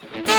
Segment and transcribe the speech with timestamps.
[0.00, 0.37] What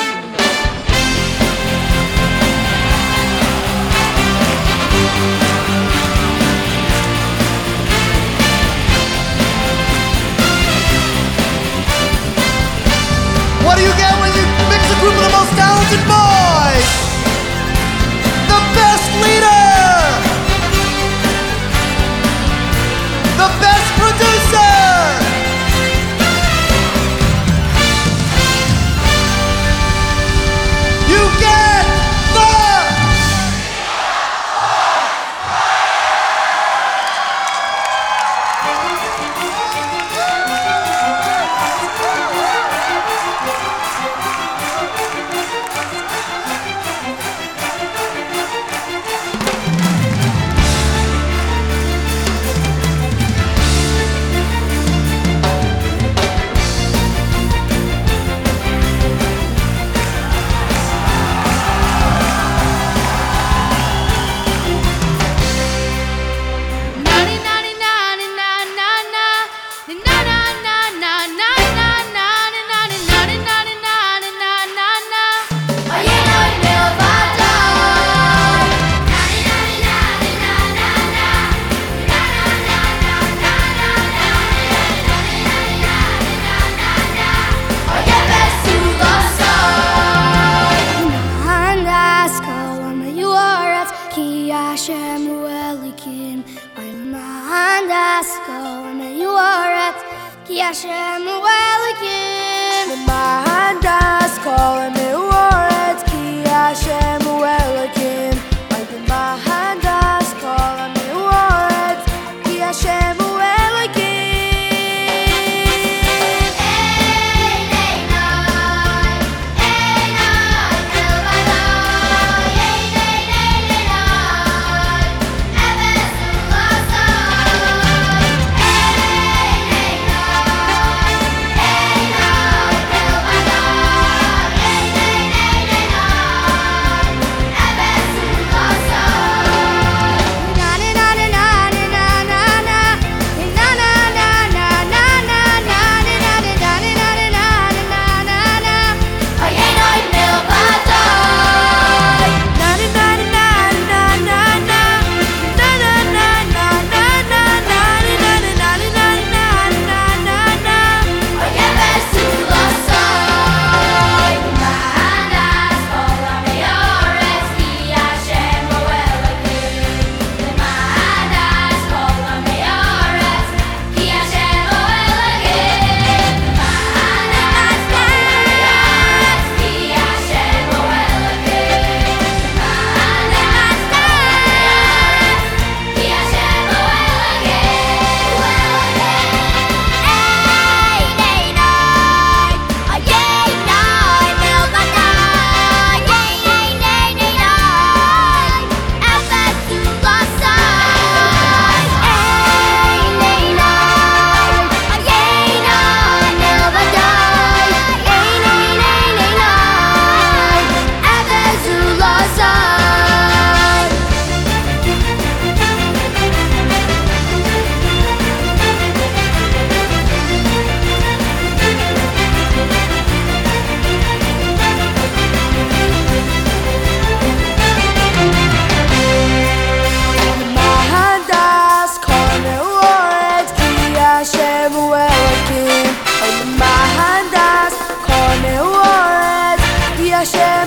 [100.57, 103.48] Hashem Welikim Mahandas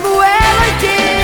[0.03, 1.22] novo é noite.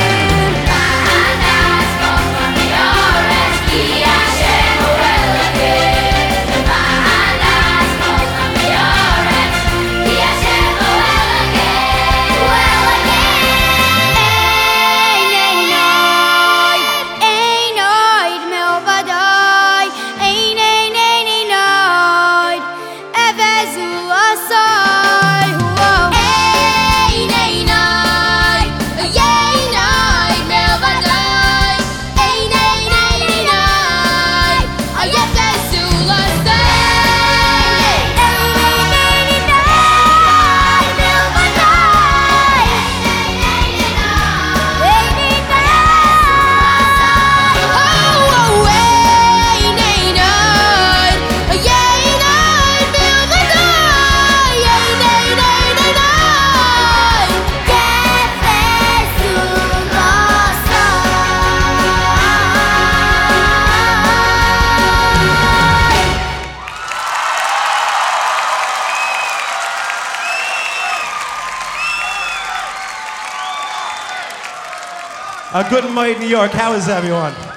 [75.51, 76.51] Good night, New York.
[76.51, 77.48] How is everyone?